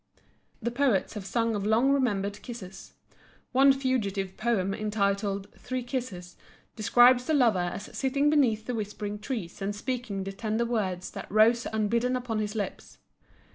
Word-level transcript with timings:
The 0.63 0.71
poets 0.71 1.13
have 1.13 1.27
sung 1.27 1.53
of 1.53 1.63
long 1.63 1.91
remembered 1.91 2.41
kisses. 2.41 2.93
One 3.51 3.71
fugitive 3.71 4.35
poem 4.35 4.73
entitled 4.73 5.47
"Three 5.59 5.83
Kisses" 5.83 6.35
describes 6.75 7.25
the 7.25 7.35
lover 7.35 7.59
as 7.59 7.95
sitting 7.95 8.27
beneath 8.27 8.65
the 8.65 8.73
whispering 8.73 9.19
trees 9.19 9.61
and 9.61 9.75
speaking 9.75 10.23
the 10.23 10.31
tender 10.31 10.65
words 10.65 11.11
that 11.11 11.29
rose 11.31 11.67
unbidden 11.71 12.15
upon 12.15 12.39
his 12.39 12.55
lips. 12.55 12.97